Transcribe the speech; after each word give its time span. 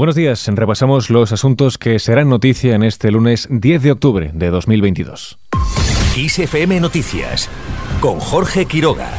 Buenos 0.00 0.16
días, 0.16 0.48
repasamos 0.54 1.10
los 1.10 1.30
asuntos 1.30 1.76
que 1.76 1.98
serán 1.98 2.30
noticia 2.30 2.74
en 2.74 2.84
este 2.84 3.10
lunes 3.10 3.46
10 3.50 3.82
de 3.82 3.92
octubre 3.92 4.30
de 4.32 4.48
2022. 4.48 5.38
ISFM 6.16 6.80
Noticias 6.80 7.50
con 8.00 8.18
Jorge 8.18 8.64
Quiroga. 8.64 9.10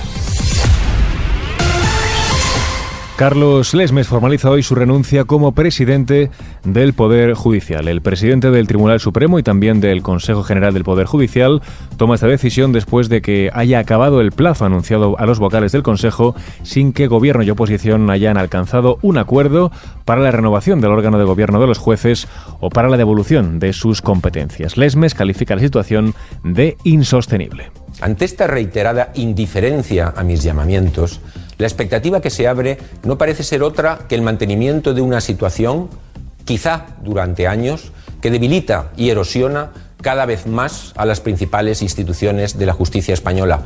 Carlos 3.21 3.75
Lesmes 3.75 4.07
formaliza 4.07 4.49
hoy 4.49 4.63
su 4.63 4.73
renuncia 4.73 5.25
como 5.25 5.51
presidente 5.51 6.31
del 6.63 6.93
Poder 6.93 7.35
Judicial. 7.35 7.87
El 7.87 8.01
presidente 8.01 8.49
del 8.49 8.65
Tribunal 8.65 8.99
Supremo 8.99 9.37
y 9.37 9.43
también 9.43 9.79
del 9.79 10.01
Consejo 10.01 10.41
General 10.41 10.73
del 10.73 10.83
Poder 10.83 11.05
Judicial 11.05 11.61
toma 11.97 12.15
esta 12.15 12.25
decisión 12.25 12.71
después 12.71 13.09
de 13.09 13.21
que 13.21 13.51
haya 13.53 13.77
acabado 13.77 14.21
el 14.21 14.31
plazo 14.31 14.65
anunciado 14.65 15.19
a 15.19 15.27
los 15.27 15.37
vocales 15.37 15.71
del 15.71 15.83
Consejo 15.83 16.33
sin 16.63 16.93
que 16.93 17.05
gobierno 17.05 17.43
y 17.43 17.51
oposición 17.51 18.09
hayan 18.09 18.39
alcanzado 18.39 18.97
un 19.03 19.19
acuerdo 19.19 19.71
para 20.03 20.21
la 20.21 20.31
renovación 20.31 20.81
del 20.81 20.89
órgano 20.89 21.19
de 21.19 21.25
gobierno 21.25 21.61
de 21.61 21.67
los 21.67 21.77
jueces 21.77 22.27
o 22.59 22.71
para 22.71 22.89
la 22.89 22.97
devolución 22.97 23.59
de 23.59 23.73
sus 23.73 24.01
competencias. 24.01 24.77
Lesmes 24.77 25.13
califica 25.13 25.53
la 25.53 25.61
situación 25.61 26.15
de 26.43 26.75
insostenible. 26.85 27.69
Ante 28.01 28.25
esta 28.25 28.47
reiterada 28.47 29.11
indiferencia 29.13 30.11
a 30.15 30.23
mis 30.23 30.41
llamamientos, 30.41 31.21
la 31.61 31.67
expectativa 31.67 32.21
que 32.21 32.31
se 32.31 32.47
abre 32.47 32.79
no 33.03 33.19
parece 33.19 33.43
ser 33.43 33.61
otra 33.61 33.99
que 34.09 34.15
el 34.15 34.23
mantenimiento 34.23 34.95
de 34.95 35.01
una 35.01 35.21
situación, 35.21 35.89
quizá 36.43 36.87
durante 37.03 37.47
años, 37.47 37.91
que 38.19 38.31
debilita 38.31 38.91
y 38.97 39.11
erosiona 39.11 39.71
cada 40.01 40.25
vez 40.25 40.47
más 40.47 40.91
a 40.95 41.05
las 41.05 41.21
principales 41.21 41.83
instituciones 41.83 42.57
de 42.57 42.65
la 42.65 42.73
justicia 42.73 43.13
española. 43.13 43.61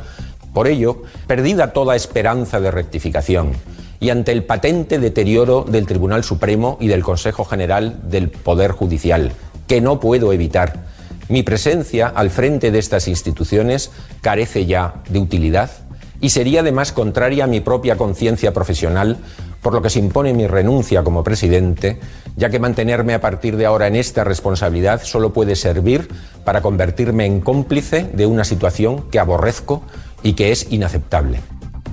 Por 0.52 0.68
ello, 0.68 1.04
perdida 1.26 1.72
toda 1.72 1.96
esperanza 1.96 2.60
de 2.60 2.70
rectificación 2.70 3.52
y 3.98 4.10
ante 4.10 4.32
el 4.32 4.44
patente 4.44 4.98
deterioro 4.98 5.64
del 5.66 5.86
Tribunal 5.86 6.22
Supremo 6.22 6.76
y 6.78 6.88
del 6.88 7.02
Consejo 7.02 7.46
General 7.46 8.10
del 8.10 8.28
Poder 8.28 8.72
Judicial, 8.72 9.32
que 9.66 9.80
no 9.80 10.00
puedo 10.00 10.34
evitar, 10.34 10.84
mi 11.30 11.42
presencia 11.42 12.08
al 12.08 12.28
frente 12.28 12.70
de 12.70 12.78
estas 12.78 13.08
instituciones 13.08 13.90
carece 14.20 14.66
ya 14.66 14.96
de 15.08 15.18
utilidad 15.18 15.70
y 16.20 16.30
sería 16.30 16.60
además 16.60 16.92
contraria 16.92 17.44
a 17.44 17.46
mi 17.46 17.60
propia 17.60 17.96
conciencia 17.96 18.52
profesional, 18.52 19.18
por 19.62 19.74
lo 19.74 19.82
que 19.82 19.90
se 19.90 19.98
impone 19.98 20.32
mi 20.32 20.46
renuncia 20.46 21.02
como 21.02 21.24
presidente, 21.24 21.98
ya 22.36 22.50
que 22.50 22.58
mantenerme 22.58 23.14
a 23.14 23.20
partir 23.20 23.56
de 23.56 23.66
ahora 23.66 23.86
en 23.86 23.96
esta 23.96 24.24
responsabilidad 24.24 25.02
solo 25.02 25.32
puede 25.32 25.56
servir 25.56 26.08
para 26.44 26.62
convertirme 26.62 27.26
en 27.26 27.40
cómplice 27.40 28.08
de 28.12 28.26
una 28.26 28.44
situación 28.44 29.10
que 29.10 29.18
aborrezco 29.18 29.82
y 30.22 30.34
que 30.34 30.52
es 30.52 30.70
inaceptable. 30.70 31.40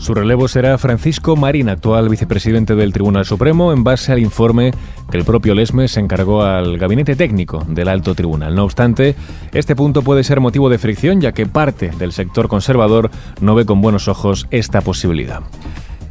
Su 0.03 0.13
relevo 0.13 0.49
será 0.49 0.77
Francisco 0.77 1.37
Marín, 1.37 1.69
actual 1.69 2.09
vicepresidente 2.09 2.75
del 2.75 2.91
Tribunal 2.91 3.23
Supremo, 3.23 3.71
en 3.71 3.85
base 3.85 4.11
al 4.11 4.19
informe 4.19 4.73
que 5.09 5.15
el 5.15 5.23
propio 5.23 5.55
Lesmes 5.55 5.95
encargó 5.95 6.43
al 6.43 6.77
gabinete 6.77 7.15
técnico 7.15 7.63
del 7.69 7.87
alto 7.87 8.13
tribunal. 8.13 8.53
No 8.53 8.65
obstante, 8.65 9.15
este 9.53 9.77
punto 9.77 10.01
puede 10.01 10.25
ser 10.25 10.41
motivo 10.41 10.67
de 10.67 10.77
fricción, 10.77 11.21
ya 11.21 11.31
que 11.31 11.45
parte 11.45 11.91
del 11.97 12.11
sector 12.11 12.49
conservador 12.49 13.11
no 13.39 13.55
ve 13.55 13.65
con 13.65 13.79
buenos 13.79 14.09
ojos 14.09 14.45
esta 14.51 14.81
posibilidad. 14.81 15.39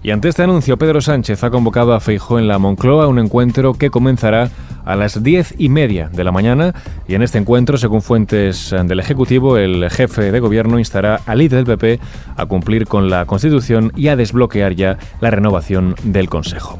Y 0.02 0.10
ante 0.10 0.30
este 0.30 0.42
anuncio, 0.42 0.78
Pedro 0.78 1.02
Sánchez 1.02 1.44
ha 1.44 1.50
convocado 1.50 1.92
a 1.92 2.00
Feijó 2.00 2.38
en 2.38 2.48
la 2.48 2.58
Moncloa 2.58 3.08
un 3.08 3.18
encuentro 3.18 3.74
que 3.74 3.90
comenzará 3.90 4.50
a 4.84 4.96
las 4.96 5.22
diez 5.22 5.54
y 5.58 5.68
media 5.68 6.08
de 6.08 6.24
la 6.24 6.32
mañana. 6.32 6.74
Y 7.08 7.14
en 7.14 7.22
este 7.22 7.38
encuentro, 7.38 7.78
según 7.78 8.02
fuentes 8.02 8.74
del 8.84 9.00
Ejecutivo, 9.00 9.56
el 9.56 9.90
jefe 9.90 10.32
de 10.32 10.40
gobierno 10.40 10.78
instará 10.78 11.20
al 11.26 11.38
líder 11.38 11.64
del 11.64 11.78
PP 11.78 12.00
a 12.36 12.46
cumplir 12.46 12.86
con 12.86 13.10
la 13.10 13.26
Constitución 13.26 13.92
y 13.96 14.08
a 14.08 14.16
desbloquear 14.16 14.74
ya 14.74 14.98
la 15.20 15.30
renovación 15.30 15.94
del 16.04 16.28
Consejo. 16.28 16.78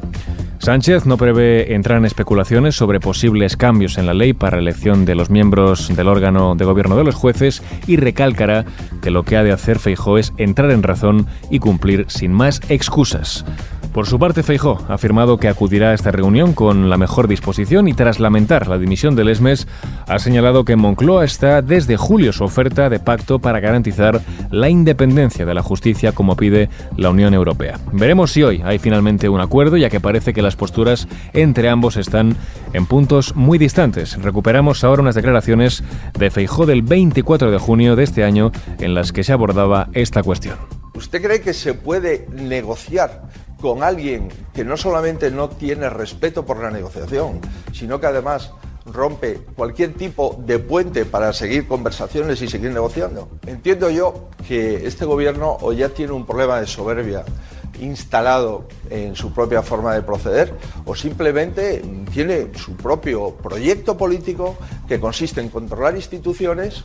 Sánchez 0.63 1.05
no 1.05 1.17
prevé 1.17 1.75
entrar 1.75 1.97
en 1.97 2.05
especulaciones 2.05 2.75
sobre 2.75 3.01
posibles 3.01 3.57
cambios 3.57 3.97
en 3.97 4.05
la 4.05 4.13
ley 4.13 4.31
para 4.31 4.59
elección 4.59 5.03
de 5.03 5.13
los 5.13 5.29
miembros 5.29 5.93
del 5.93 6.07
órgano 6.07 6.55
de 6.55 6.63
gobierno 6.63 6.95
de 6.95 7.03
los 7.03 7.15
jueces 7.15 7.61
y 7.85 7.97
recalcará 7.97 8.63
que 9.01 9.11
lo 9.11 9.23
que 9.23 9.35
ha 9.35 9.43
de 9.43 9.51
hacer 9.51 9.77
Feijó 9.77 10.17
es 10.17 10.31
entrar 10.37 10.71
en 10.71 10.81
razón 10.81 11.27
y 11.49 11.59
cumplir 11.59 12.05
sin 12.07 12.31
más 12.31 12.61
excusas. 12.69 13.43
Por 13.93 14.07
su 14.07 14.17
parte, 14.17 14.41
Feijó 14.41 14.83
ha 14.89 14.95
afirmado 14.95 15.37
que 15.37 15.47
acudirá 15.47 15.91
a 15.91 15.93
esta 15.93 16.09
reunión 16.09 16.53
con 16.53 16.89
la 16.89 16.97
mejor 16.97 17.27
disposición 17.27 17.87
y 17.87 17.93
tras 17.93 18.19
lamentar 18.19 18.67
la 18.67 18.79
dimisión 18.79 19.15
del 19.15 19.29
ESMES, 19.29 19.67
ha 20.07 20.17
señalado 20.17 20.65
que 20.65 20.75
Moncloa 20.75 21.23
está 21.23 21.61
desde 21.61 21.95
julio 21.95 22.33
su 22.33 22.43
oferta 22.43 22.89
de 22.89 22.99
pacto 22.99 23.37
para 23.37 23.59
garantizar 23.59 24.19
la 24.49 24.67
independencia 24.67 25.45
de 25.45 25.53
la 25.53 25.61
justicia 25.61 26.11
como 26.11 26.35
pide 26.35 26.69
la 26.97 27.11
Unión 27.11 27.35
Europea. 27.35 27.79
Veremos 27.91 28.31
si 28.31 28.41
hoy 28.41 28.63
hay 28.65 28.79
finalmente 28.79 29.29
un 29.29 29.41
acuerdo, 29.41 29.77
ya 29.77 29.91
que 29.91 29.99
parece 29.99 30.33
que 30.33 30.41
las 30.41 30.55
posturas 30.55 31.07
entre 31.33 31.69
ambos 31.69 31.95
están 31.95 32.35
en 32.73 32.87
puntos 32.87 33.35
muy 33.35 33.59
distantes. 33.59 34.19
Recuperamos 34.19 34.83
ahora 34.83 35.03
unas 35.03 35.13
declaraciones 35.15 35.83
de 36.17 36.31
Feijó 36.31 36.65
del 36.65 36.81
24 36.81 37.51
de 37.51 37.59
junio 37.59 37.95
de 37.95 38.05
este 38.05 38.23
año 38.23 38.51
en 38.79 38.95
las 38.95 39.11
que 39.11 39.23
se 39.23 39.33
abordaba 39.33 39.89
esta 39.93 40.23
cuestión. 40.23 40.57
¿Usted 40.95 41.21
cree 41.21 41.41
que 41.41 41.53
se 41.53 41.75
puede 41.75 42.27
negociar 42.31 43.29
con 43.63 43.81
alguien 43.81 44.27
que 44.53 44.65
no 44.65 44.75
solamente 44.75 45.31
no 45.31 45.47
tiene 45.47 45.89
respeto 45.89 46.45
por 46.45 46.61
la 46.61 46.69
negociación, 46.69 47.39
sino 47.71 47.97
que 47.97 48.07
además 48.07 48.51
rompe 48.85 49.39
cualquier 49.55 49.93
tipo 49.93 50.35
de 50.45 50.59
puente 50.59 51.05
para 51.05 51.31
seguir 51.31 51.65
conversaciones 51.65 52.41
y 52.41 52.49
seguir 52.49 52.71
negociando. 52.71 53.29
Entiendo 53.47 53.89
yo 53.89 54.27
que 54.45 54.85
este 54.85 55.05
gobierno 55.05 55.57
o 55.61 55.71
ya 55.71 55.87
tiene 55.87 56.11
un 56.11 56.25
problema 56.25 56.59
de 56.59 56.67
soberbia 56.67 57.23
instalado 57.79 58.67
en 58.89 59.15
su 59.15 59.33
propia 59.33 59.61
forma 59.61 59.93
de 59.93 60.01
proceder 60.01 60.53
o 60.83 60.93
simplemente 60.93 61.81
tiene 62.11 62.49
su 62.55 62.75
propio 62.75 63.31
proyecto 63.31 63.95
político 63.95 64.57
que 64.89 64.99
consiste 64.99 65.39
en 65.39 65.47
controlar 65.47 65.95
instituciones, 65.95 66.83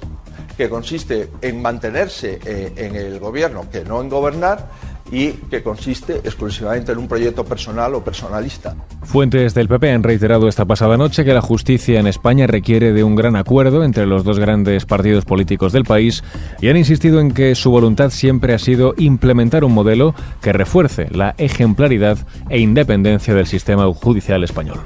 que 0.56 0.70
consiste 0.70 1.28
en 1.40 1.60
mantenerse 1.60 2.38
eh, 2.44 2.72
en 2.76 2.94
el 2.94 3.18
gobierno 3.18 3.68
que 3.68 3.84
no 3.84 4.00
en 4.00 4.08
gobernar 4.08 4.97
y 5.10 5.32
que 5.50 5.62
consiste 5.62 6.16
exclusivamente 6.24 6.92
en 6.92 6.98
un 6.98 7.08
proyecto 7.08 7.44
personal 7.44 7.94
o 7.94 8.04
personalista. 8.04 8.76
Fuentes 9.02 9.54
del 9.54 9.68
PP 9.68 9.92
han 9.92 10.02
reiterado 10.02 10.48
esta 10.48 10.64
pasada 10.64 10.96
noche 10.96 11.24
que 11.24 11.34
la 11.34 11.40
justicia 11.40 11.98
en 11.98 12.06
España 12.06 12.46
requiere 12.46 12.92
de 12.92 13.04
un 13.04 13.16
gran 13.16 13.36
acuerdo 13.36 13.84
entre 13.84 14.06
los 14.06 14.24
dos 14.24 14.38
grandes 14.38 14.84
partidos 14.84 15.24
políticos 15.24 15.72
del 15.72 15.84
país 15.84 16.22
y 16.60 16.68
han 16.68 16.76
insistido 16.76 17.20
en 17.20 17.32
que 17.32 17.54
su 17.54 17.70
voluntad 17.70 18.10
siempre 18.10 18.54
ha 18.54 18.58
sido 18.58 18.94
implementar 18.98 19.64
un 19.64 19.72
modelo 19.72 20.14
que 20.40 20.52
refuerce 20.52 21.08
la 21.10 21.34
ejemplaridad 21.38 22.18
e 22.50 22.58
independencia 22.58 23.34
del 23.34 23.46
sistema 23.46 23.86
judicial 23.92 24.44
español. 24.44 24.80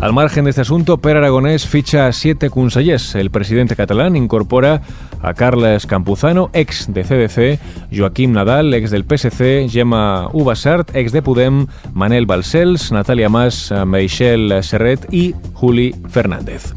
Al 0.00 0.12
margen 0.12 0.44
de 0.44 0.50
este 0.50 0.60
asunto, 0.60 0.98
Per 0.98 1.16
Aragonés 1.16 1.66
ficha 1.66 2.06
a 2.06 2.12
siete 2.12 2.50
consellers. 2.50 3.14
El 3.14 3.30
presidente 3.30 3.76
catalán 3.76 4.14
incorpora 4.14 4.82
a 5.22 5.32
Carles 5.32 5.86
Campuzano, 5.86 6.50
ex 6.52 6.92
de 6.92 7.02
CDC, 7.02 7.58
Joaquim 7.96 8.32
Nadal, 8.32 8.74
ex 8.74 8.90
del 8.90 9.04
PSC, 9.04 9.35
Gemma 9.36 10.28
Ubasart, 10.32 10.94
ex 10.94 11.12
de 11.12 11.22
Pudem, 11.22 11.66
Manel 11.92 12.26
Balcells, 12.26 12.90
Natalia 12.92 13.28
Mas, 13.28 13.72
Michel 13.86 14.62
Serret 14.62 15.06
y 15.12 15.34
Juli 15.52 15.94
Fernández. 16.08 16.74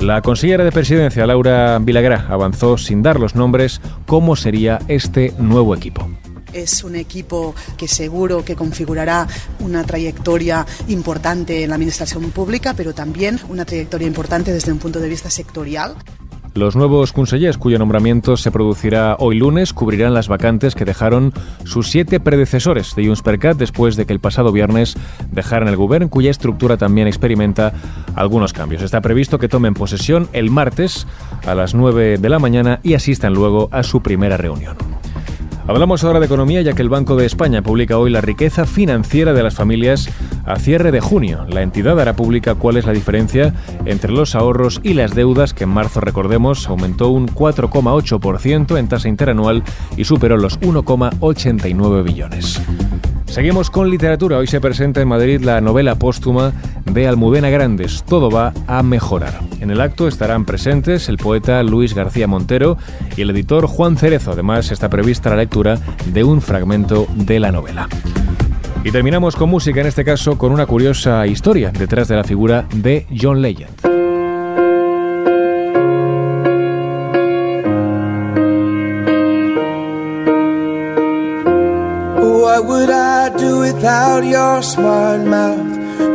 La 0.00 0.22
consellera 0.22 0.64
de 0.64 0.72
presidencia, 0.72 1.26
Laura 1.26 1.78
Vilagrá, 1.78 2.26
avanzó 2.30 2.78
sin 2.78 3.02
dar 3.02 3.20
los 3.20 3.34
nombres 3.34 3.82
cómo 4.06 4.34
sería 4.34 4.78
este 4.88 5.34
nuevo 5.38 5.74
equipo. 5.74 6.08
Es 6.54 6.82
un 6.84 6.96
equipo 6.96 7.54
que 7.76 7.86
seguro 7.86 8.44
que 8.44 8.56
configurará 8.56 9.28
una 9.60 9.84
trayectoria 9.84 10.66
importante 10.88 11.62
en 11.62 11.68
la 11.68 11.76
administración 11.76 12.30
pública, 12.30 12.74
pero 12.74 12.94
también 12.94 13.38
una 13.50 13.66
trayectoria 13.66 14.06
importante 14.06 14.52
desde 14.52 14.72
un 14.72 14.78
punto 14.78 15.00
de 15.00 15.08
vista 15.08 15.28
sectorial. 15.28 15.94
Los 16.60 16.76
nuevos 16.76 17.14
consellers, 17.14 17.56
cuyo 17.56 17.78
nombramiento 17.78 18.36
se 18.36 18.50
producirá 18.50 19.16
hoy 19.18 19.38
lunes, 19.38 19.72
cubrirán 19.72 20.12
las 20.12 20.28
vacantes 20.28 20.74
que 20.74 20.84
dejaron 20.84 21.32
sus 21.64 21.88
siete 21.88 22.20
predecesores 22.20 22.94
de 22.94 23.06
Junts 23.06 23.22
después 23.56 23.96
de 23.96 24.04
que 24.04 24.12
el 24.12 24.20
pasado 24.20 24.52
viernes 24.52 24.94
dejaran 25.32 25.68
el 25.68 25.76
gobierno, 25.76 26.10
cuya 26.10 26.30
estructura 26.30 26.76
también 26.76 27.08
experimenta 27.08 27.72
algunos 28.14 28.52
cambios. 28.52 28.82
Está 28.82 29.00
previsto 29.00 29.38
que 29.38 29.48
tomen 29.48 29.72
posesión 29.72 30.28
el 30.34 30.50
martes 30.50 31.06
a 31.46 31.54
las 31.54 31.74
9 31.74 32.18
de 32.18 32.28
la 32.28 32.38
mañana 32.38 32.80
y 32.82 32.92
asistan 32.92 33.32
luego 33.32 33.70
a 33.72 33.82
su 33.82 34.02
primera 34.02 34.36
reunión. 34.36 34.76
Hablamos 35.66 36.04
ahora 36.04 36.20
de 36.20 36.26
economía 36.26 36.60
ya 36.62 36.72
que 36.72 36.82
el 36.82 36.88
Banco 36.88 37.16
de 37.16 37.24
España 37.26 37.62
publica 37.62 37.96
hoy 37.96 38.10
la 38.10 38.20
riqueza 38.20 38.66
financiera 38.66 39.32
de 39.32 39.42
las 39.42 39.54
familias 39.54 40.10
a 40.52 40.58
cierre 40.58 40.90
de 40.90 41.00
junio. 41.00 41.44
La 41.48 41.62
entidad 41.62 41.98
hará 42.00 42.14
pública 42.14 42.54
cuál 42.54 42.76
es 42.76 42.86
la 42.86 42.92
diferencia 42.92 43.54
entre 43.84 44.12
los 44.12 44.34
ahorros 44.34 44.80
y 44.82 44.94
las 44.94 45.14
deudas 45.14 45.54
que 45.54 45.64
en 45.64 45.70
marzo, 45.70 46.00
recordemos, 46.00 46.68
aumentó 46.68 47.08
un 47.08 47.28
4,8% 47.28 48.78
en 48.78 48.88
tasa 48.88 49.08
interanual 49.08 49.62
y 49.96 50.04
superó 50.04 50.36
los 50.36 50.60
1,89 50.60 52.02
billones. 52.02 52.60
Seguimos 53.26 53.70
con 53.70 53.90
literatura. 53.90 54.38
Hoy 54.38 54.48
se 54.48 54.60
presenta 54.60 55.00
en 55.00 55.06
Madrid 55.06 55.40
la 55.40 55.60
novela 55.60 55.94
póstuma 55.94 56.52
de 56.84 57.06
Almudena 57.06 57.48
Grandes, 57.48 58.02
Todo 58.02 58.28
va 58.28 58.52
a 58.66 58.82
mejorar. 58.82 59.38
En 59.60 59.70
el 59.70 59.80
acto 59.80 60.08
estarán 60.08 60.44
presentes 60.44 61.08
el 61.08 61.16
poeta 61.16 61.62
Luis 61.62 61.94
García 61.94 62.26
Montero 62.26 62.76
y 63.16 63.22
el 63.22 63.30
editor 63.30 63.66
Juan 63.66 63.96
Cerezo. 63.96 64.32
Además 64.32 64.72
está 64.72 64.88
prevista 64.88 65.30
la 65.30 65.36
lectura 65.36 65.78
de 66.06 66.24
un 66.24 66.42
fragmento 66.42 67.06
de 67.14 67.38
la 67.38 67.52
novela. 67.52 67.88
Y 68.82 68.90
terminamos 68.90 69.36
con 69.36 69.50
música, 69.50 69.80
en 69.80 69.86
este 69.86 70.04
caso 70.04 70.38
con 70.38 70.52
una 70.52 70.66
curiosa 70.66 71.26
historia 71.26 71.70
detrás 71.70 72.08
de 72.08 72.16
la 72.16 72.24
figura 72.24 72.66
de 72.74 73.06
John 73.14 73.42
Legend. 73.42 73.90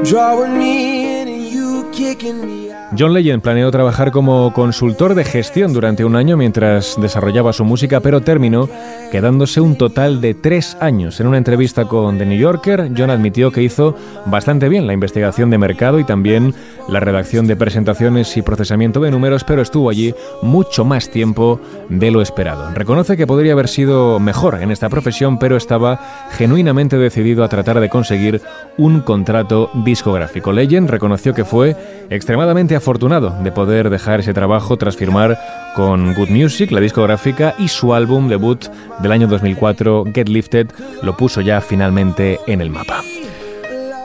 Drawing 0.05 0.59
me 0.59 1.21
in 1.21 1.51
you 1.51 1.89
kicking 1.91 2.45
me 2.45 2.64
John 2.97 3.13
Legend 3.13 3.41
planeó 3.41 3.71
trabajar 3.71 4.11
como 4.11 4.53
consultor 4.53 5.15
de 5.15 5.25
gestión 5.25 5.73
durante 5.73 6.05
un 6.05 6.15
año 6.15 6.37
mientras 6.37 6.95
desarrollaba 6.99 7.51
su 7.51 7.65
música, 7.65 7.99
pero 7.99 8.21
terminó 8.21 8.69
quedándose 9.11 9.59
un 9.59 9.77
total 9.77 10.21
de 10.21 10.33
tres 10.33 10.77
años. 10.79 11.19
En 11.19 11.27
una 11.27 11.37
entrevista 11.37 11.85
con 11.85 12.17
The 12.17 12.25
New 12.25 12.37
Yorker, 12.37 12.91
John 12.95 13.09
admitió 13.09 13.51
que 13.51 13.63
hizo 13.63 13.95
bastante 14.25 14.69
bien 14.69 14.87
la 14.87 14.93
investigación 14.93 15.49
de 15.49 15.57
mercado 15.57 15.99
y 15.99 16.03
también 16.03 16.53
la 16.87 16.99
redacción 16.99 17.47
de 17.47 17.55
presentaciones 17.55 18.37
y 18.37 18.41
procesamiento 18.41 18.99
de 18.99 19.11
números, 19.11 19.43
pero 19.43 19.61
estuvo 19.61 19.89
allí 19.89 20.13
mucho 20.41 20.85
más 20.85 21.09
tiempo 21.09 21.59
de 21.89 22.11
lo 22.11 22.21
esperado. 22.21 22.71
Reconoce 22.73 23.17
que 23.17 23.27
podría 23.27 23.53
haber 23.53 23.67
sido 23.67 24.19
mejor 24.19 24.61
en 24.61 24.71
esta 24.71 24.89
profesión, 24.89 25.37
pero 25.39 25.57
estaba 25.57 25.99
genuinamente 26.31 26.97
decidido 26.97 27.43
a 27.43 27.49
tratar 27.49 27.79
de 27.79 27.89
conseguir 27.89 28.41
un 28.77 29.01
contrato 29.01 29.69
discográfico. 29.83 30.51
Legend 30.51 30.89
reconoció 30.89 31.33
que 31.33 31.45
fue 31.45 31.75
extremadamente 32.09 32.75
afortunado 32.85 33.35
de 33.41 33.51
poder 33.51 33.89
dejar 33.89 34.19
ese 34.19 34.31
trabajo 34.31 34.77
tras 34.77 34.95
firmar 34.95 35.39
con 35.75 36.13
Good 36.13 36.29
Music, 36.29 36.69
la 36.69 36.79
discográfica, 36.79 37.55
y 37.57 37.67
su 37.67 37.95
álbum 37.95 38.27
debut 38.27 38.63
del 38.99 39.11
año 39.11 39.27
2004, 39.27 40.03
Get 40.13 40.29
Lifted, 40.29 40.67
lo 41.01 41.17
puso 41.17 41.41
ya 41.41 41.61
finalmente 41.61 42.39
en 42.45 42.61
el 42.61 42.69
mapa. 42.69 43.01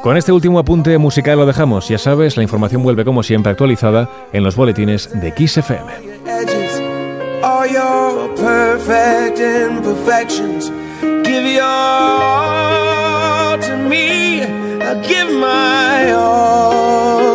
Con 0.03 0.17
este 0.17 0.33
último 0.33 0.59
apunte 0.59 0.97
musical 0.97 1.37
lo 1.37 1.45
dejamos. 1.45 1.89
Ya 1.89 1.99
sabes, 1.99 2.39
la 2.39 2.43
información 2.43 2.83
vuelve 2.83 3.05
como 3.05 3.23
siempre 3.23 3.53
actualizada 3.53 4.09
en 4.33 4.45
los 4.45 4.57
boletines 4.57 5.11
de 5.21 5.35
Kiss 5.35 5.59
FM. 5.59 5.93
You're 16.11 17.30